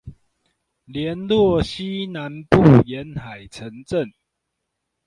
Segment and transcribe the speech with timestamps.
[0.87, 2.57] 聯絡西南部
[2.87, 4.11] 沿海城鎮